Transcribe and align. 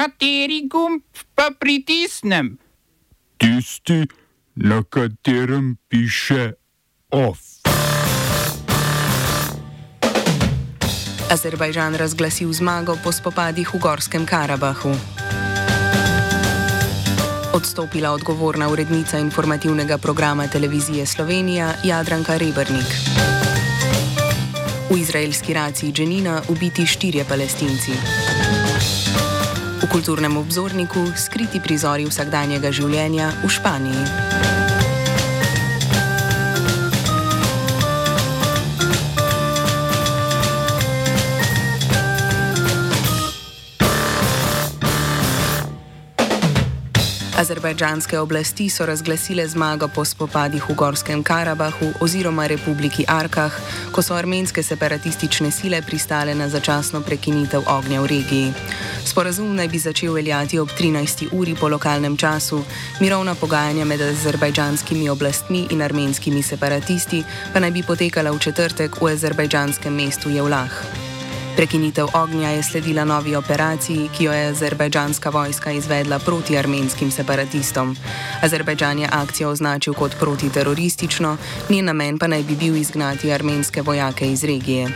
Kateri 0.00 0.64
gumb 0.64 1.04
pa 1.36 1.50
pritisnem? 1.52 2.56
Tisti, 3.36 4.08
na 4.56 4.80
katerem 4.88 5.76
piše 5.88 6.56
OF. 7.12 7.60
Azerbajžan 11.28 12.00
razglasil 12.00 12.48
zmago 12.48 12.96
po 13.04 13.12
spopadih 13.12 13.68
v 13.68 13.76
Gorskem 13.76 14.24
Karabahu. 14.24 14.96
Odstopila 17.52 18.16
odgovorna 18.16 18.72
urednica 18.72 19.20
informativnega 19.20 20.00
programa 20.00 20.48
televizije 20.48 21.04
Slovenija 21.06 21.76
Jadranka 21.84 22.40
Rebrnik. 22.40 22.88
V 24.88 24.96
izraelski 24.96 25.52
raciji 25.52 25.92
Dženina 25.92 26.40
ubiti 26.48 26.86
štirje 26.86 27.24
palestinci. 27.28 27.92
V 29.80 29.88
kulturnem 29.88 30.36
obzorniku 30.36 31.08
skriti 31.16 31.56
prizori 31.56 32.04
vsakdanjega 32.04 32.68
življenja 32.68 33.32
v 33.40 33.48
Španiji. 33.48 34.59
Azerbajdžanske 47.40 48.18
oblasti 48.18 48.68
so 48.68 48.86
razglasile 48.86 49.48
zmago 49.48 49.88
po 49.88 50.04
spopadih 50.04 50.68
v 50.68 50.74
Gorskem 50.74 51.22
Karabahu 51.24 51.88
oziroma 52.00 52.46
Republiki 52.46 53.04
Arkah, 53.08 53.56
ko 53.92 54.02
so 54.02 54.14
armenske 54.14 54.62
separatistične 54.62 55.48
sile 55.50 55.80
pristale 55.82 56.34
na 56.34 56.48
začasno 56.52 57.00
prekinitev 57.00 57.64
ognja 57.64 58.04
v 58.04 58.12
regiji. 58.12 58.52
Sporazum 59.08 59.56
naj 59.56 59.68
bi 59.72 59.78
začel 59.80 60.12
veljati 60.12 60.58
ob 60.60 60.68
13. 60.68 61.32
uri 61.32 61.56
po 61.56 61.68
lokalnem 61.68 62.16
času, 62.16 62.60
mirovna 63.00 63.34
pogajanja 63.34 63.84
med 63.84 64.00
azerbajdžanskimi 64.00 65.08
oblastmi 65.08 65.66
in 65.70 65.82
armenskimi 65.82 66.42
separatisti 66.42 67.24
pa 67.54 67.60
naj 67.60 67.70
bi 67.70 67.82
potekala 67.82 68.36
v 68.36 68.38
četrtek 68.38 69.00
v 69.00 69.14
azerbajdžanskem 69.16 69.96
mestu 69.96 70.28
Jevlah. 70.28 70.99
Prekinitev 71.56 72.06
ognja 72.14 72.48
je 72.48 72.62
sledila 72.62 73.04
novi 73.04 73.36
operaciji, 73.36 74.08
ki 74.16 74.24
jo 74.24 74.32
je 74.32 74.46
azerbajdžanska 74.46 75.30
vojska 75.30 75.72
izvedla 75.72 76.18
proti 76.18 76.58
armenskim 76.58 77.10
separatistom. 77.10 77.96
Azerbajdžan 78.42 78.98
je 78.98 79.08
akcijo 79.12 79.50
označil 79.50 79.94
kot 79.94 80.16
protiteroristično, 80.20 81.36
njen 81.68 81.84
namen 81.84 82.18
pa 82.18 82.26
naj 82.26 82.42
bi 82.42 82.56
bil 82.56 82.76
izgnati 82.76 83.32
armenske 83.32 83.82
vojake 83.82 84.32
iz 84.32 84.44
regije. 84.44 84.88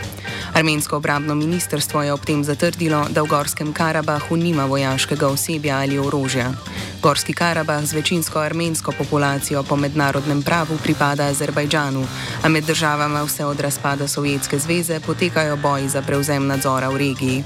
Armensko 0.53 0.97
obrambno 0.97 1.35
ministrstvo 1.35 2.03
je 2.03 2.13
ob 2.13 2.25
tem 2.25 2.43
zatrdilo, 2.43 3.05
da 3.09 3.21
v 3.21 3.27
Gorskem 3.27 3.73
Karabahu 3.73 4.35
nima 4.35 4.65
vojaškega 4.65 5.27
osebja 5.27 5.77
ali 5.77 5.99
orožja. 5.99 6.53
Gorski 7.01 7.33
Karabah 7.33 7.85
z 7.85 7.93
večinsko 7.93 8.39
armensko 8.39 8.91
populacijo 8.91 9.63
po 9.63 9.75
mednarodnem 9.75 10.41
pravu 10.41 10.77
pripada 10.83 11.25
Azerbajdžanu, 11.25 12.07
a 12.43 12.49
med 12.49 12.63
državama 12.63 13.23
vse 13.23 13.45
od 13.45 13.59
razpada 13.59 14.07
Sovjetske 14.07 14.59
zveze 14.59 14.99
potekajo 14.99 15.57
boji 15.57 15.89
za 15.89 16.01
prevzem 16.01 16.44
nadzora 16.47 16.89
v 16.89 16.97
regiji. 16.97 17.43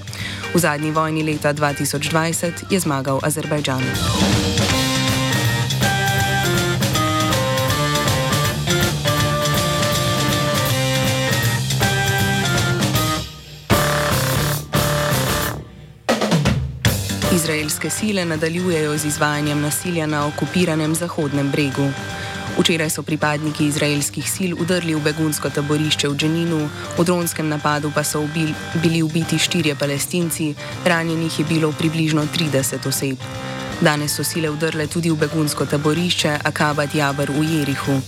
V 0.54 0.60
zadnji 0.60 0.92
vojni 0.92 1.24
leta 1.24 1.54
2020 1.54 2.70
je 2.70 2.80
zmagal 2.80 3.20
Azerbajdžan. 3.24 3.84
Izraelske 17.36 17.90
sile 17.90 18.26
nadaljujejo 18.26 18.98
z 18.98 19.06
izvajanjem 19.06 19.62
nasilja 19.62 20.08
na 20.08 20.28
okupiranem 20.28 20.96
Zahodnem 20.96 21.52
bregu. 21.52 21.92
Včeraj 22.60 22.90
so 22.90 23.04
pripadniki 23.04 23.66
izraelskih 23.72 24.28
sil 24.36 24.52
udrli 24.60 24.92
v 24.96 25.00
begunsko 25.00 25.48
taborišče 25.50 26.10
v 26.12 26.16
Dženinu, 26.20 26.60
v 26.98 27.06
dronskem 27.08 27.48
napadu 27.48 27.88
pa 27.96 28.04
so 28.04 28.20
ubil, 28.20 28.52
bili 28.84 29.00
ubiti 29.04 29.40
štirje 29.40 29.76
palestinci, 29.80 30.56
ranjenih 30.86 31.40
je 31.40 31.46
bilo 31.46 31.72
približno 31.72 32.28
30 32.28 32.88
oseb. 32.88 33.18
Danes 33.82 34.12
so 34.12 34.28
sile 34.28 34.52
udrle 34.52 34.88
tudi 34.92 35.08
v 35.08 35.16
begunsko 35.16 35.66
taborišče 35.66 36.44
Akabat 36.44 36.96
Jabr 36.96 37.32
v 37.32 37.48
Jerihu. 37.48 38.02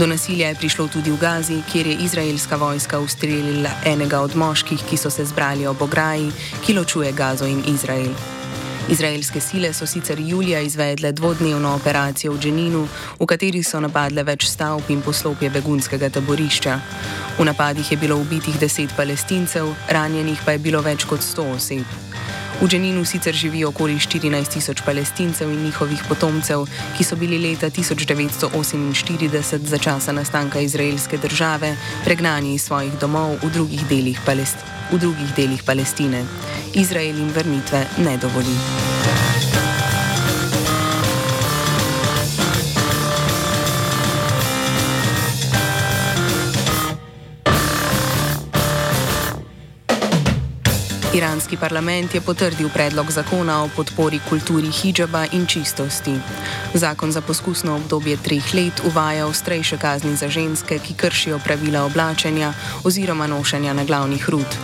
Do 0.00 0.06
nasilja 0.06 0.48
je 0.48 0.54
prišlo 0.54 0.88
tudi 0.88 1.12
v 1.12 1.20
Gazi, 1.20 1.60
kjer 1.72 1.86
je 1.86 2.00
izraelska 2.00 2.56
vojska 2.56 2.98
ustrelila 2.98 3.70
enega 3.84 4.24
od 4.24 4.36
moških, 4.36 4.88
ki 4.88 4.96
so 4.96 5.10
se 5.10 5.24
zbrali 5.24 5.66
ob 5.66 5.82
ograji, 5.82 6.32
ki 6.64 6.80
ločuje 6.80 7.12
Gazo 7.12 7.44
in 7.44 7.60
Izrael. 7.68 8.31
Izraelske 8.88 9.40
sile 9.40 9.72
so 9.72 9.86
sicer 9.86 10.18
julija 10.18 10.60
izvedle 10.60 11.12
dvodnevno 11.12 11.74
operacijo 11.74 12.32
v 12.32 12.38
Dženinu, 12.38 12.88
v 13.20 13.26
kateri 13.26 13.62
so 13.62 13.80
napadle 13.80 14.24
več 14.26 14.46
stavb 14.50 14.90
in 14.90 15.02
poslopje 15.02 15.50
begunskega 15.50 16.10
taborišča. 16.10 16.78
V 17.38 17.44
napadih 17.44 17.92
je 17.92 17.96
bilo 17.96 18.18
ubitih 18.20 18.58
deset 18.60 18.90
palestincev, 18.96 19.70
ranjenih 19.88 20.42
pa 20.44 20.52
je 20.52 20.58
bilo 20.58 20.82
več 20.82 21.06
kot 21.06 21.22
sto 21.22 21.46
oseb. 21.54 21.86
V 22.62 22.68
Dženinu 22.68 23.04
sicer 23.04 23.34
živi 23.34 23.64
okoli 23.64 23.98
14 23.98 24.52
tisoč 24.54 24.82
palestincev 24.86 25.50
in 25.50 25.64
njihovih 25.64 26.02
potomcev, 26.08 26.62
ki 26.96 27.04
so 27.04 27.16
bili 27.16 27.38
leta 27.38 27.70
1948 27.70 29.66
za 29.66 29.78
časa 29.78 30.12
nastanka 30.12 30.60
izraelske 30.60 31.18
države 31.18 31.76
pregnani 32.04 32.54
iz 32.54 32.62
svojih 32.62 32.92
domov 33.00 33.34
v 33.42 33.50
drugih 33.50 33.82
delih, 33.88 34.20
Palest 34.26 34.56
v 34.92 34.98
drugih 34.98 35.34
delih 35.36 35.62
Palestine. 35.62 36.24
Izrael 36.74 37.18
jim 37.18 37.34
vrnitve 37.34 37.86
ne 37.98 38.16
dovoli. 38.16 38.91
Iranski 51.12 51.56
parlament 51.60 52.14
je 52.14 52.20
potrdil 52.20 52.68
predlog 52.72 53.10
zakona 53.10 53.64
o 53.64 53.68
podpori 53.76 54.20
kulturi 54.28 54.70
hijaba 54.72 55.26
in 55.32 55.46
čistosti. 55.46 56.14
Zakon 56.74 57.12
za 57.12 57.20
poskusno 57.20 57.76
obdobje 57.76 58.16
treh 58.16 58.54
let 58.54 58.80
uvaja 58.84 59.26
ostrejše 59.26 59.76
kazni 59.76 60.16
za 60.16 60.28
ženske, 60.28 60.78
ki 60.78 60.94
kršijo 60.94 61.38
pravila 61.44 61.84
oblačenja 61.84 62.52
oziroma 62.84 63.26
nošenja 63.26 63.72
na 63.72 63.84
glavnih 63.84 64.28
rud. 64.28 64.56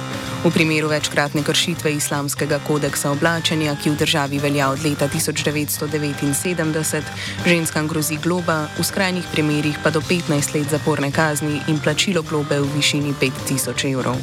V 0.45 0.51
primeru 0.51 0.89
večkratne 0.89 1.43
kršitve 1.43 1.93
islamskega 1.93 2.61
kodeksa 2.67 3.11
oblačenja, 3.11 3.77
ki 3.83 3.91
v 3.91 3.97
državi 3.97 4.39
velja 4.39 4.71
od 4.71 4.85
leta 4.85 5.09
1979, 5.09 7.03
ženskam 7.47 7.89
grozi 7.89 8.17
globa, 8.17 8.69
v 8.79 8.85
skrajnih 8.85 9.25
primerjih 9.33 9.79
pa 9.85 9.91
do 9.91 10.01
15 10.01 10.55
let 10.55 10.71
zaporne 10.71 11.13
kazni 11.13 11.61
in 11.69 11.81
plačilo 11.81 12.23
globe 12.23 12.61
v 12.61 12.73
višini 12.77 13.15
5000 13.21 13.93
evrov. 13.93 14.17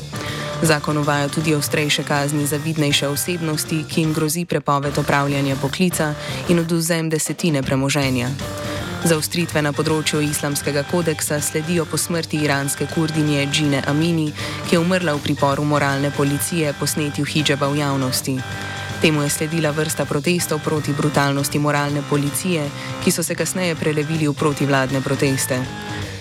Zakon 0.61 0.97
uvaja 0.97 1.27
tudi 1.27 1.55
ostrejše 1.55 2.03
kazni 2.03 2.45
za 2.47 2.57
vidnejše 2.57 3.07
osebnosti, 3.07 3.83
ki 3.89 4.01
jim 4.01 4.13
grozi 4.13 4.45
prepoved 4.45 4.97
opravljanja 4.97 5.55
poklica 5.61 6.13
in 6.49 6.59
oduzem 6.59 7.09
desetine 7.09 7.63
premoženja. 7.63 8.29
Zaustritve 9.05 9.61
na 9.61 9.69
področju 9.69 10.23
islamskega 10.25 10.81
kodeksa 10.89 11.37
sledijo 11.41 11.83
po 11.85 11.97
smrti 11.97 12.39
iranske 12.41 12.87
kurdinje 12.89 13.43
Džine 13.51 13.83
Amini, 13.87 14.31
ki 14.65 14.75
je 14.75 14.79
umrla 14.81 15.13
v 15.13 15.21
priporu 15.21 15.63
moralne 15.63 16.09
policije 16.09 16.73
po 16.79 16.87
snetju 16.87 17.25
hijaba 17.25 17.69
v 17.69 17.83
javnosti. 17.83 18.39
Temu 19.01 19.21
je 19.21 19.29
sledila 19.29 19.69
vrsta 19.75 20.07
protestov 20.09 20.63
proti 20.65 20.93
brutalnosti 20.93 21.59
moralne 21.59 22.01
policije, 22.09 22.65
ki 23.03 23.11
so 23.11 23.23
se 23.23 23.35
kasneje 23.35 23.75
prelevili 23.75 24.27
v 24.27 24.33
protivladne 24.33 25.01
proteste. 25.05 25.59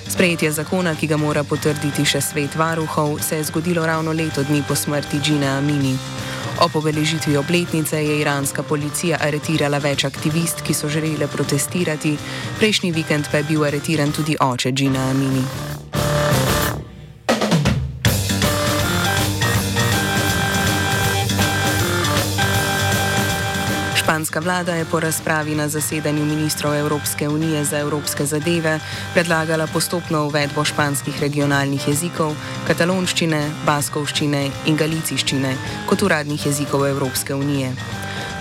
Sprejetje 0.09 0.53
zakona, 0.53 0.95
ki 0.95 1.07
ga 1.07 1.17
mora 1.17 1.45
potrditi 1.45 2.05
še 2.05 2.21
svet 2.21 2.57
varuhov, 2.57 3.19
se 3.21 3.37
je 3.37 3.45
zgodilo 3.45 3.87
ravno 3.87 4.13
leto 4.13 4.43
dni 4.43 4.63
po 4.69 4.75
smrti 4.75 5.21
Džine 5.21 5.47
Amini. 5.47 5.97
O 6.61 6.69
obeležitvi 6.79 7.37
obletnice 7.37 8.05
je 8.05 8.21
iranska 8.21 8.63
policija 8.63 9.19
aretirala 9.21 9.79
več 9.79 10.05
aktivist, 10.05 10.63
ki 10.63 10.75
so 10.75 10.89
želeli 10.89 11.27
protestirati, 11.27 12.17
prejšnji 12.59 12.93
vikend 12.93 13.31
pa 13.31 13.43
je 13.43 13.51
bil 13.51 13.65
aretiran 13.65 14.13
tudi 14.13 14.37
oče 14.41 14.73
Džina 14.73 15.11
Amini. 15.11 15.74
Španska 24.35 24.51
vlada 24.51 24.75
je 24.75 24.85
po 24.85 25.01
razpravi 25.01 25.55
na 25.55 25.69
zasedanju 25.69 26.25
ministrov 26.25 26.75
Evropske 26.75 27.29
unije 27.29 27.65
za 27.65 27.79
evropske 27.79 28.27
zadeve 28.27 28.81
predlagala 29.13 29.67
postopno 29.67 30.25
uvedbo 30.27 30.65
španskih 30.65 31.21
regionalnih 31.21 31.89
jezikov, 31.89 32.35
katalonščine, 32.67 33.51
baskovščine 33.67 34.51
in 34.67 34.77
galiciščine 34.77 35.55
kot 35.87 36.03
uradnih 36.03 36.47
jezikov 36.47 36.87
Evropske 36.87 37.35
unije. 37.35 37.71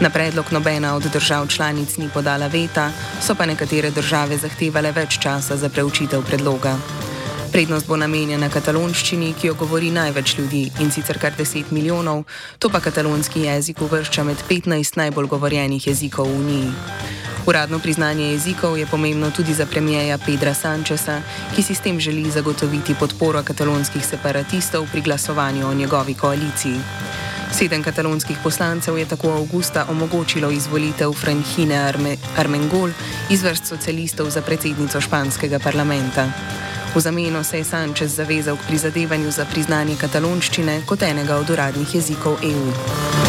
Na 0.01 0.10
predlog 0.10 0.50
nobena 0.51 0.95
od 0.95 1.06
držav 1.13 1.48
članic 1.48 1.98
ni 1.98 2.10
podala 2.10 2.48
veta, 2.48 2.90
so 3.22 3.36
pa 3.36 3.45
nekatere 3.45 3.92
države 3.92 4.38
zahtevale 4.38 4.92
več 4.92 5.19
časa 5.19 5.57
za 5.57 5.69
preučitev 5.69 6.25
predloga. 6.25 6.74
Prednost 7.54 7.86
bo 7.86 7.94
namenjena 8.02 8.48
katalonščini, 8.50 9.28
ki 9.38 9.52
jo 9.52 9.54
govori 9.54 9.92
največ 9.94 10.32
ljudi 10.40 10.62
in 10.82 10.90
sicer 10.92 11.20
kar 11.22 11.36
10 11.38 11.70
milijonov, 11.70 12.24
to 12.58 12.70
pa 12.74 12.80
katalonski 12.82 13.44
jezik 13.46 13.82
uvršča 13.86 14.24
med 14.26 14.42
15 14.50 14.98
najbolj 14.98 15.28
govorjenih 15.36 15.86
jezikov 15.88 16.32
v 16.32 16.40
Uniji. 16.40 16.72
Uradno 17.46 17.78
priznanje 17.80 18.32
jezikov 18.32 18.78
je 18.78 18.88
pomembno 18.90 19.30
tudi 19.32 19.54
za 19.54 19.68
premijeja 19.70 20.18
Pedra 20.18 20.54
Sančesa, 20.54 21.20
ki 21.56 21.62
si 21.62 21.76
s 21.76 21.86
tem 21.86 22.00
želi 22.00 22.32
zagotoviti 22.32 22.96
podporo 23.00 23.44
katalonskih 23.44 24.06
separatistov 24.06 24.88
pri 24.92 25.02
glasovanju 25.02 25.70
o 25.70 25.74
njegovi 25.74 26.14
koaliciji. 26.14 26.82
Sedem 27.54 27.84
katalonskih 27.84 28.38
poslancev 28.44 28.98
je 28.98 29.06
tako 29.06 29.30
avgusta 29.30 29.86
omogočilo 29.90 30.50
izvolitev 30.52 31.14
Franhine 31.14 31.78
Arme 31.78 32.18
Armengol 32.38 32.90
iz 33.30 33.44
vrst 33.44 33.66
socialistov 33.66 34.30
za 34.30 34.42
predsednico 34.42 35.02
španskega 35.02 35.60
parlamenta. 35.60 36.32
V 36.95 37.01
zameno 37.01 37.44
se 37.44 37.57
je 37.57 37.63
Sančes 37.63 38.12
zavezal 38.12 38.57
k 38.57 38.68
prizadevanju 38.68 39.31
za 39.31 39.45
priznanje 39.45 39.95
katalonščine 39.98 40.81
kot 40.86 41.01
enega 41.01 41.42
od 41.42 41.50
uradnih 41.50 41.95
jezikov 41.95 42.38
EU. 42.45 43.23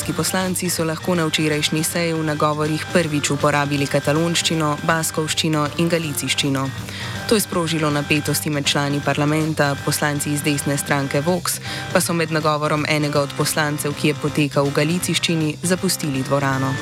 Španski 0.00 0.16
poslanci 0.16 0.70
so 0.72 0.84
lahko 0.84 1.12
na 1.14 1.26
včerajšnji 1.28 1.84
seji 1.84 2.12
v 2.16 2.24
nagovorih 2.24 2.86
prvič 2.88 3.30
uporabili 3.36 3.84
katalonščino, 3.84 4.78
baskovščino 4.88 5.66
in 5.76 5.90
galiciščino. 5.92 6.62
To 7.28 7.36
je 7.36 7.44
sprožilo 7.44 7.90
napetosti 7.92 8.48
med 8.48 8.64
člani 8.64 9.02
parlamenta, 9.04 9.74
poslanci 9.84 10.32
iz 10.32 10.40
desne 10.40 10.78
stranke 10.80 11.20
Vox 11.20 11.60
pa 11.92 12.00
so 12.00 12.16
med 12.16 12.32
nagovorom 12.32 12.88
enega 12.88 13.20
od 13.20 13.36
poslancev, 13.36 13.92
ki 13.92 14.14
je 14.14 14.20
potekal 14.22 14.72
v 14.72 14.78
galiciščini, 14.80 15.58
zapustili 15.68 16.24
dvorano. 16.24 16.72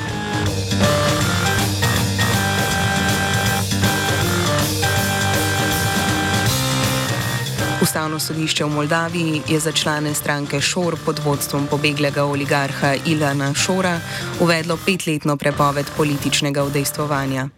Ustavno 7.83 8.19
sodišče 8.19 8.65
v 8.65 8.69
Moldaviji 8.69 9.43
je 9.49 9.61
za 9.61 9.73
člane 9.73 10.15
stranke 10.15 10.61
Šor 10.61 10.97
pod 11.05 11.21
vodstvom 11.25 11.67
pobeglega 11.67 12.25
oligarha 12.25 12.95
Ilana 13.07 13.55
Šora 13.55 14.01
uvedlo 14.41 14.79
petletno 14.87 15.37
prepoved 15.37 15.87
političnega 15.97 16.65
udejstvovanja. 16.65 17.49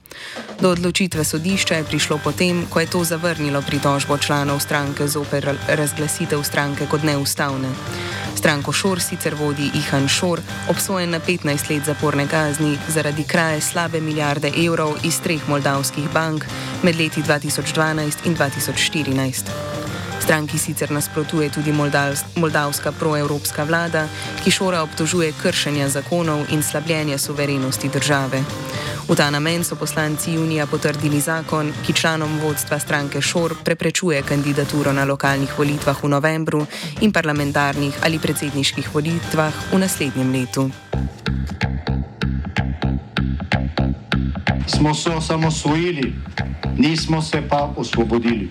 Do 0.61 0.71
odločitve 0.71 1.25
sodišča 1.25 1.75
je 1.75 1.85
prišlo 1.85 2.21
potem, 2.25 2.67
ko 2.71 2.81
je 2.81 2.87
to 2.87 3.05
zavrnilo 3.05 3.63
pritožbo 3.63 4.19
članov 4.19 4.61
stranke 4.61 5.09
zoper 5.09 5.57
razglasitev 5.69 6.43
stranke 6.43 6.87
kot 6.87 7.03
neustavne. 7.03 7.69
Stranko 8.37 8.73
Šor 8.73 9.01
sicer 9.01 9.35
vodi 9.35 9.71
Ihan 9.75 10.09
Šor, 10.09 10.41
obsojen 10.69 11.11
na 11.11 11.21
15 11.21 11.71
let 11.71 11.85
zaporne 11.87 12.29
kazni 12.29 12.79
zaradi 12.89 13.25
kraje 13.25 13.61
slabe 13.61 14.01
milijarde 14.01 14.53
evrov 14.67 14.97
iz 15.03 15.21
treh 15.21 15.49
moldavskih 15.49 16.13
bank 16.13 16.45
med 16.83 16.97
leti 16.97 17.23
2012 17.23 18.27
in 18.27 18.37
2014. 18.37 19.80
Stranki 20.21 20.59
sicer 20.59 20.91
nasprotuje 20.91 21.51
tudi 21.51 21.73
moldavska 22.37 22.93
proevropska 22.93 23.65
vlada, 23.65 24.07
ki 24.45 24.51
šora 24.51 24.83
obtožuje 24.83 25.33
kršenja 25.43 25.89
zakonov 25.89 26.45
in 26.53 26.63
slabljenja 26.63 27.19
suverenosti 27.19 27.89
države. 27.89 28.45
V 29.09 29.17
ta 29.17 29.31
namen 29.31 29.65
so 29.65 29.75
poslanci 29.75 30.33
junija 30.33 30.67
potrdili 30.67 31.21
zakon, 31.21 31.73
ki 31.87 31.93
članom 31.93 32.39
vodstva 32.39 32.79
stranke 32.79 33.21
Šor 33.21 33.55
preprečuje 33.65 34.23
kandidaturo 34.23 34.93
na 34.93 35.05
lokalnih 35.05 35.59
volitvah 35.59 36.05
v 36.05 36.09
novembru 36.09 36.67
in 37.01 37.13
parlamentarnih 37.13 37.99
ali 38.03 38.19
predsedniških 38.19 38.95
volitvah 38.95 39.53
v 39.73 39.79
naslednjem 39.79 40.33
letu. 40.33 40.71
Smo 44.67 44.95
se 44.95 45.11
osamosvojili, 45.11 46.15
nismo 46.79 47.23
se 47.23 47.43
pa 47.49 47.75
osvobodili 47.77 48.51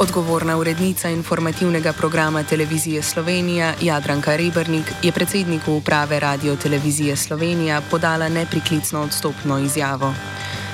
Odgovorna 0.00 0.56
urednica 0.56 1.08
informativnega 1.08 1.92
programa 1.92 2.42
Televizije 2.42 3.02
Slovenija 3.02 3.74
Jadranka 3.80 4.36
Rebrnik 4.36 4.92
je 5.02 5.12
predsedniku 5.12 5.72
uprave 5.72 6.20
Radio 6.20 6.56
Televizije 6.56 7.16
Slovenija 7.16 7.82
podala 7.90 8.28
nepriklicno 8.28 9.02
odstopno 9.02 9.58
izjavo. 9.58 10.14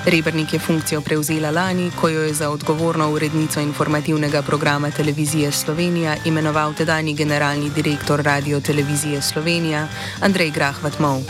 Rebrnik 0.04 0.52
je 0.52 0.58
funkcijo 0.58 1.00
prevzela 1.00 1.50
lani, 1.50 1.90
ko 2.00 2.08
jo 2.08 2.22
je 2.22 2.34
za 2.34 2.50
odgovorno 2.50 3.10
urednico 3.10 3.60
informativnega 3.60 4.42
programa 4.42 4.90
Televizije 4.90 5.52
Slovenija 5.52 6.16
imenoval 6.24 6.74
tedajni 6.74 7.14
generalni 7.14 7.70
direktor 7.70 8.22
Radio 8.22 8.60
Televizije 8.60 9.22
Slovenija 9.22 9.88
Andrej 10.20 10.50
Grahvat-Mov. 10.50 11.22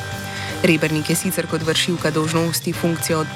Rebrnik 0.63 1.11
je 1.11 1.17
sicer 1.17 1.47
kot 1.47 1.63
vršilka 1.63 2.11
dolžnosti 2.11 2.73
funkcijo 2.73 3.27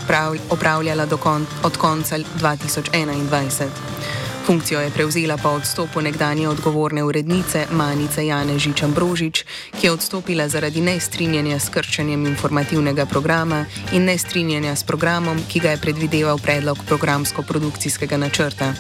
opravljala 0.50 1.06
kon 1.06 1.46
od 1.62 1.76
konca 1.76 2.18
2021. 2.18 4.29
Funkcijo 4.46 4.80
je 4.80 4.90
prevzela 4.90 5.36
po 5.36 5.48
odstopu 5.48 6.00
nekdanje 6.00 6.48
odgovorne 6.48 7.04
urednice 7.04 7.66
Manice 7.70 8.26
Jane 8.26 8.54
Žičan-Brožič, 8.54 9.44
ki 9.80 9.86
je 9.86 9.92
odstopila 9.92 10.48
zaradi 10.48 10.80
nestrinjanja 10.80 11.58
s 11.58 11.68
krčenjem 11.68 12.26
informativnega 12.26 13.06
programa 13.06 13.64
in 13.92 14.04
nestrinjanja 14.04 14.76
s 14.76 14.84
programom, 14.84 15.38
ki 15.48 15.60
ga 15.60 15.70
je 15.70 15.80
predvideval 15.80 16.38
predlog 16.38 16.78
programsko-produkcijskega 16.88 18.16
načrta. 18.16 18.74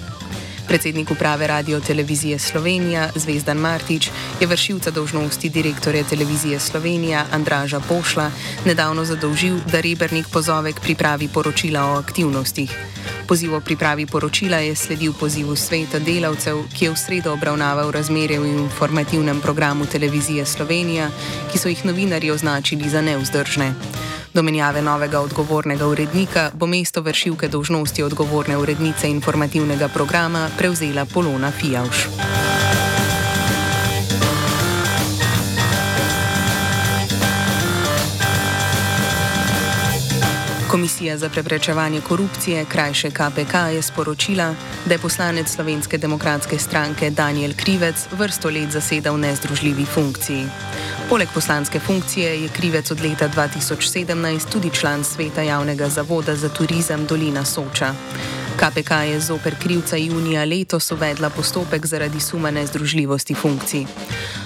Predsednik 0.70 1.10
uprave 1.10 1.46
Radio 1.46 1.80
Televizije 1.80 2.38
Slovenija 2.38 3.10
Zvezdan 3.14 3.58
Martič 3.58 4.10
je 4.40 4.46
vršilca 4.46 4.90
dožnosti 4.90 5.48
direktorja 5.48 6.04
Televizije 6.04 6.60
Slovenija 6.60 7.26
Andraža 7.32 7.80
Pošla 7.80 8.30
nedavno 8.64 9.04
zadolžil, 9.04 9.58
da 9.72 9.80
Rebernik 9.80 10.26
pozove 10.32 10.72
k 10.72 10.80
pripravi 10.80 11.28
poročila 11.28 11.84
o 11.84 11.98
aktivnostih. 11.98 12.70
Poziv 13.30 13.54
o 13.54 13.60
pripravi 13.60 14.06
poročila 14.06 14.56
je 14.56 14.74
sledil 14.74 15.12
pozivu 15.14 15.54
sveta 15.56 15.98
delavcev, 16.02 16.64
ki 16.74 16.84
je 16.84 16.90
v 16.90 16.96
sredo 16.98 17.32
obravnaval 17.32 17.90
razmere 17.94 18.40
v 18.42 18.46
informativnem 18.66 19.38
programu 19.40 19.86
Televizije 19.86 20.42
Slovenija, 20.46 21.06
ki 21.52 21.58
so 21.58 21.70
jih 21.70 21.84
novinarji 21.86 22.30
označili 22.34 22.90
za 22.90 22.98
neuzdržne. 23.00 23.70
Do 24.34 24.42
menjave 24.42 24.82
novega 24.82 25.20
odgovornega 25.20 25.86
urednika 25.86 26.50
bo 26.54 26.66
mesto 26.66 27.06
vršilke 27.06 27.48
dožnosti 27.48 28.02
odgovorne 28.02 28.58
urednice 28.58 29.10
informativnega 29.10 29.88
programa 29.88 30.48
prevzela 30.58 31.04
Polona 31.04 31.50
Fijavš. 31.50 32.08
Komisija 40.70 41.18
za 41.18 41.28
preprečevanje 41.28 42.00
korupcije, 42.00 42.64
krajše 42.64 43.10
KPK, 43.10 43.54
je 43.74 43.82
sporočila, 43.82 44.54
da 44.86 44.94
je 44.94 44.98
poslanec 44.98 45.50
Slovenske 45.50 45.98
demokratske 45.98 46.58
stranke 46.58 47.10
Daniel 47.10 47.52
Krivec 47.56 48.06
vrsto 48.12 48.50
let 48.50 48.70
zasedal 48.70 49.18
nezdružljivi 49.18 49.84
funkciji. 49.84 50.46
Poleg 51.08 51.28
poslanske 51.34 51.80
funkcije 51.80 52.42
je 52.42 52.48
Krivec 52.48 52.90
od 52.90 53.00
leta 53.00 53.28
2017 53.28 54.52
tudi 54.52 54.70
član 54.70 55.04
sveta 55.04 55.42
javnega 55.42 55.88
zavoda 55.88 56.36
za 56.36 56.48
turizem 56.48 57.06
Dolina 57.06 57.44
Soča. 57.44 57.94
KPK 58.60 58.90
je 58.90 59.20
zoper 59.20 59.54
krivca 59.58 59.96
junija 59.96 60.44
letos 60.44 60.90
uvedla 60.92 61.30
postopek 61.30 61.86
zaradi 61.86 62.20
suma 62.20 62.50
nezdružljivosti 62.50 63.34
funkcij. 63.34 63.86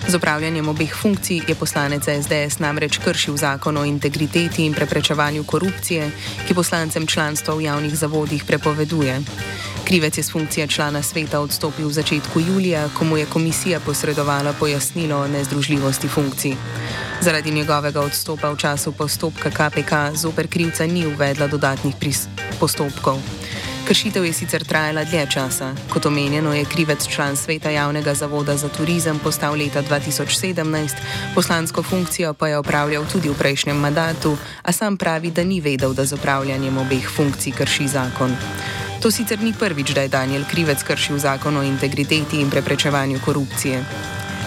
Z 0.09 0.15
upravljanjem 0.15 0.69
obeh 0.69 0.95
funkcij 0.95 1.41
je 1.49 1.55
poslanec 1.55 2.03
SDS 2.03 2.59
namreč 2.59 2.99
kršil 2.99 3.37
zakon 3.37 3.77
o 3.77 3.85
integriteti 3.85 4.67
in 4.67 4.75
preprečevanju 4.75 5.45
korupcije, 5.45 6.11
ki 6.47 6.55
poslancem 6.55 7.07
članstva 7.07 7.55
v 7.55 7.61
javnih 7.61 7.97
zavodih 7.99 8.45
prepoveduje. 8.45 9.23
Krivec 9.85 10.19
je 10.19 10.23
z 10.23 10.31
funkcije 10.31 10.67
člana 10.67 11.03
sveta 11.03 11.41
odstopil 11.41 11.89
v 11.89 11.93
začetku 11.93 12.41
julija, 12.41 12.89
ko 12.99 13.05
mu 13.05 13.17
je 13.17 13.27
komisija 13.27 13.81
posredovala 13.81 14.53
pojasnilo 14.53 15.19
o 15.19 15.29
nezdružljivosti 15.29 16.09
funkcij. 16.09 16.55
Zaradi 17.21 17.51
njegovega 17.51 18.01
odstopa 18.01 18.51
v 18.51 18.57
času 18.57 18.93
postopka 18.93 19.51
KPK 19.51 20.15
zoper 20.15 20.47
krivca 20.49 20.87
ni 20.87 21.07
uvedla 21.07 21.47
dodatnih 21.47 21.95
postopkov. 22.61 23.19
Kršitev 23.85 24.25
je 24.25 24.33
sicer 24.33 24.65
trajala 24.65 25.05
dlje 25.05 25.27
časa. 25.31 25.75
Kot 25.93 26.07
omenjeno, 26.07 26.55
je 26.55 26.65
krivec 26.65 27.05
član 27.09 27.37
sveta 27.37 27.71
javnega 27.71 28.15
zavoda 28.15 28.57
za 28.57 28.69
turizem 28.69 29.19
postal 29.19 29.53
leta 29.53 29.83
2017, 29.83 30.97
poslansko 31.35 31.83
funkcijo 31.83 32.35
pa 32.35 32.49
je 32.49 32.59
opravljal 32.59 33.05
tudi 33.13 33.29
v 33.29 33.37
prejšnjem 33.39 33.77
mandatu, 33.77 34.37
a 34.63 34.73
sam 34.73 34.97
pravi, 34.97 35.31
da 35.31 35.45
ni 35.45 35.61
vedel, 35.61 35.93
da 35.95 36.05
z 36.05 36.13
opravljanjem 36.17 36.79
obeh 36.79 37.09
funkcij 37.17 37.53
krši 37.53 37.89
zakon. 37.89 38.37
To 39.03 39.11
sicer 39.11 39.41
ni 39.43 39.53
prvič, 39.53 39.93
da 39.93 40.01
je 40.01 40.09
Daniel 40.09 40.45
Krivec 40.51 40.83
kršil 40.83 41.19
zakon 41.19 41.57
o 41.57 41.63
integriteti 41.63 42.41
in 42.41 42.51
preprečevanju 42.51 43.21
korupcije. 43.25 43.85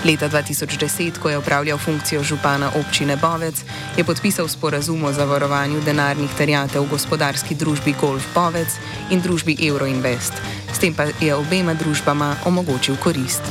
Leta 0.06 0.30
2010, 0.30 1.18
ko 1.20 1.30
je 1.30 1.38
upravljal 1.38 1.78
funkcijo 1.78 2.24
župana 2.24 2.72
občine 2.76 3.16
Bovec, 3.16 3.64
je 3.98 4.04
podpisal 4.04 4.48
sporazum 4.48 5.04
o 5.04 5.14
zavarovanju 5.14 5.82
denarnih 5.82 6.30
terjatev 6.38 6.84
v 6.84 6.90
gospodarski 6.90 7.56
družbi 7.56 7.96
Golf 8.02 8.26
Bovec 8.36 8.78
in 9.10 9.22
družbi 9.22 9.58
Euroinvest. 9.68 10.34
S 10.74 10.80
tem 10.80 10.94
pa 10.94 11.10
je 11.22 11.36
obema 11.36 11.74
družbama 11.74 12.36
omogočil 12.46 12.96
korist. 13.04 13.42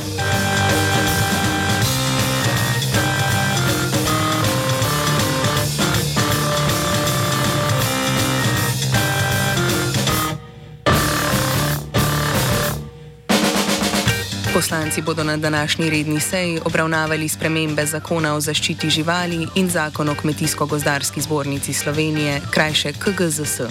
Poslanci 14.57 15.01
bodo 15.01 15.23
na 15.23 15.37
današnji 15.37 15.89
redni 15.89 16.19
seji 16.19 16.59
obravnavali 16.65 17.29
spremembe 17.29 17.85
zakona 17.85 18.33
o 18.35 18.39
zaščiti 18.41 18.89
živali 18.89 19.47
in 19.55 19.69
zakon 19.69 20.09
o 20.09 20.15
Kmetijsko-gozdarski 20.15 21.21
zbornici 21.21 21.73
Slovenije, 21.73 22.41
krajše 22.51 22.93
KGZS. 22.93 23.61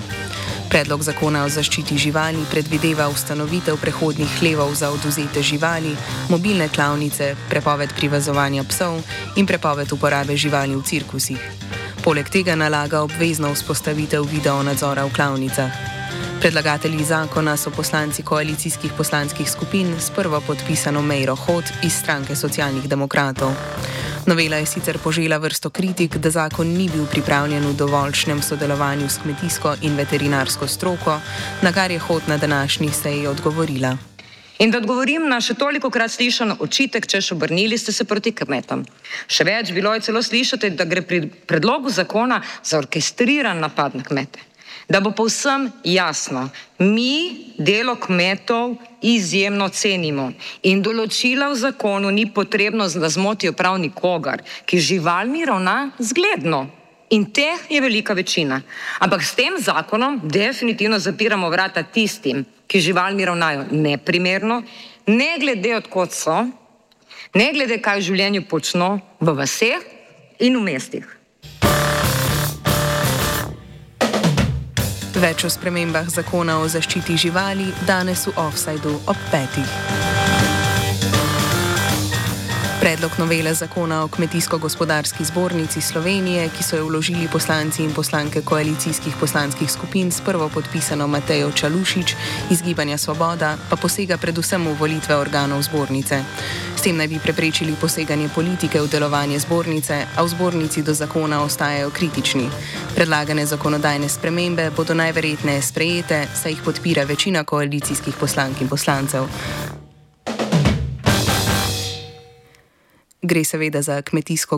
Predlog 0.70 1.02
zakona 1.02 1.44
o 1.44 1.48
zaščiti 1.48 1.98
živali 1.98 2.44
predvideva 2.50 3.08
ustanovitev 3.08 3.80
prehodnih 3.80 4.38
hlevov 4.38 4.74
za 4.74 4.90
oduzete 4.90 5.42
živali, 5.42 5.96
mobilne 6.28 6.68
klavnice, 6.68 7.34
prepoved 7.50 7.90
privezovanja 7.96 8.64
psov 8.64 9.02
in 9.36 9.46
prepoved 9.46 9.92
uporabe 9.92 10.36
živali 10.36 10.76
v 10.76 10.82
cirkusih. 10.82 11.50
Poleg 12.04 12.30
tega 12.30 12.54
nalaga 12.54 13.02
obvezno 13.02 13.54
vzpostavitev 13.54 14.22
video 14.22 14.62
nadzora 14.62 15.04
v 15.04 15.12
klavnicah. 15.12 15.95
Predlagatelji 16.40 17.04
zakona 17.04 17.56
so 17.56 17.70
poslanci 17.70 18.22
koalicijskih 18.22 18.92
poslanskih 18.96 19.50
skupin 19.50 19.94
s 20.00 20.10
prvo 20.10 20.40
podpisano 20.46 21.02
Mejro 21.02 21.36
Hod 21.36 21.64
iz 21.82 21.92
stranke 21.92 22.36
socialnih 22.36 22.88
demokratov. 22.88 23.52
Novela 24.26 24.56
je 24.56 24.66
sicer 24.66 24.98
požela 24.98 25.36
vrsto 25.38 25.70
kritik, 25.70 26.16
da 26.16 26.30
zakon 26.30 26.66
ni 26.66 26.88
bil 26.88 27.06
pripravljen 27.06 27.66
v 27.66 27.72
dovoljšnem 27.74 28.42
sodelovanju 28.42 29.08
s 29.08 29.18
kmetijsko 29.22 29.76
in 29.82 29.96
veterinarsko 29.96 30.66
stroko, 30.66 31.20
na 31.62 31.72
kar 31.72 31.90
je 31.90 31.98
Hod 31.98 32.22
na 32.28 32.36
današnji 32.36 32.90
seji 32.92 33.26
odgovorila. 33.26 33.96
In 34.58 34.70
da 34.70 34.78
odgovorim 34.78 35.28
na 35.28 35.40
še 35.40 35.54
toliko 35.54 35.90
krat 35.90 36.10
slišan 36.10 36.56
očitek, 36.60 37.06
če 37.06 37.20
še 37.20 37.34
obrnili 37.34 37.78
ste 37.78 37.92
se 37.92 38.04
proti 38.04 38.32
kmetom. 38.32 38.84
Še 39.28 39.44
več 39.44 39.72
bilo 39.72 39.94
je 39.94 40.04
celo 40.08 40.22
slišati, 40.22 40.70
da 40.70 40.84
gre 40.84 41.02
pri 41.02 41.26
predlogu 41.28 41.90
zakona 41.90 42.42
za 42.64 42.78
orkestriran 42.78 43.60
napad 43.60 43.96
na 43.96 44.04
kmete. 44.04 44.55
Da 44.88 45.00
bo 45.00 45.10
povsem 45.10 45.72
jasno, 45.84 46.48
mi 46.78 47.52
delo 47.58 47.96
kmetov 47.98 48.76
izjemno 49.02 49.66
cenimo 49.68 50.28
in 50.62 50.82
določila 50.82 51.48
v 51.50 51.58
zakonu 51.58 52.12
ni 52.14 52.28
potrebno, 52.30 52.86
da 52.86 53.10
zmotijo 53.10 53.52
prav 53.52 53.80
nikogar, 53.82 54.44
ki 54.64 54.78
živalmi 54.78 55.42
ravna 55.44 55.90
zgledno. 55.98 56.68
In 57.10 57.26
teh 57.30 57.66
je 57.70 57.80
velika 57.80 58.14
večina. 58.14 58.60
Ampak 58.98 59.22
s 59.22 59.34
tem 59.34 59.58
zakonom 59.58 60.20
definitivno 60.22 60.98
zapiramo 60.98 61.50
vrata 61.50 61.82
tistim, 61.82 62.44
ki 62.66 62.82
živalmi 62.82 63.26
ravnajo 63.26 63.66
neprimerno, 63.70 64.62
ne 65.06 65.28
glede 65.38 65.76
odkot 65.76 66.14
so, 66.14 66.46
ne 67.34 67.52
glede 67.54 67.78
kaj 67.82 68.00
v 68.00 68.06
življenju 68.06 68.46
počno 68.50 68.96
v 69.20 69.34
vseh 69.42 69.82
in 70.38 70.58
v 70.58 70.66
mestih. 70.66 71.15
Več 75.26 75.42
o 75.42 75.48
spremembah 75.50 76.06
zakona 76.06 76.60
o 76.62 76.68
zaščiti 76.70 77.16
živali 77.18 77.66
danes 77.88 78.28
v 78.28 78.38
offsajdu 78.46 78.94
ob 79.10 79.28
petih. 79.32 80.05
Predlog 82.86 83.18
novele 83.18 83.54
zakona 83.54 84.04
o 84.04 84.08
Kmetijsko-gospodarski 84.08 85.24
zbornici 85.24 85.80
Slovenije, 85.80 86.48
ki 86.48 86.62
so 86.62 86.76
jo 86.76 86.86
vložili 86.86 87.28
poslanci 87.28 87.82
in 87.82 87.90
poslanke 87.94 88.42
koalicijskih 88.42 89.14
poslanskih 89.20 89.70
skupin 89.70 90.12
s 90.12 90.20
prvo 90.20 90.48
podpisano 90.48 91.06
Matejo 91.06 91.50
Čalušič 91.52 92.14
iz 92.50 92.62
Gibanja 92.62 92.98
Svoboda, 92.98 93.56
pa 93.70 93.76
posega 93.76 94.16
predvsem 94.16 94.66
v 94.66 94.74
volitve 94.78 95.16
organov 95.16 95.62
zbornice. 95.62 96.22
S 96.76 96.82
tem 96.82 96.96
naj 96.96 97.08
bi 97.08 97.18
preprečili 97.18 97.74
poseganje 97.80 98.28
politike 98.34 98.80
v 98.80 98.86
delovanje 98.88 99.38
zbornice, 99.38 100.06
a 100.16 100.22
v 100.22 100.28
zbornici 100.28 100.82
do 100.82 100.94
zakona 100.94 101.42
ostajajo 101.42 101.90
kritični. 101.90 102.46
Predlagane 102.94 103.46
zakonodajne 103.46 104.08
spremembe 104.08 104.70
bodo 104.70 104.94
najverjetneje 104.94 105.62
sprejete, 105.62 106.28
saj 106.34 106.52
jih 106.52 106.62
podpira 106.62 107.02
večina 107.02 107.44
koalicijskih 107.44 108.14
poslank 108.14 108.60
in 108.62 108.68
poslancev. 108.68 109.26
Gre 113.26 113.42
seveda 113.44 113.82
za 113.82 114.02
kmetijsko 114.02 114.54